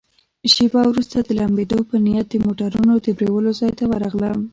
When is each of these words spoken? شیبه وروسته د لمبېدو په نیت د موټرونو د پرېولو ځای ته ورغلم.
شیبه 0.53 0.81
وروسته 0.87 1.17
د 1.21 1.29
لمبېدو 1.39 1.79
په 1.89 1.95
نیت 2.05 2.27
د 2.29 2.35
موټرونو 2.45 2.93
د 3.05 3.07
پرېولو 3.17 3.49
ځای 3.59 3.71
ته 3.79 3.83
ورغلم. 3.91 4.39